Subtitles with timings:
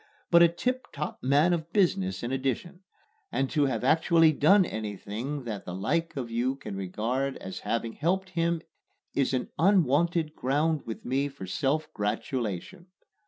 [0.31, 2.79] but a tip top man of business in addition;
[3.31, 7.93] and to have actually done anything that the like of you can regard as having
[7.93, 8.63] helped him
[9.13, 12.87] is an unwonted ground with me for self gratulation.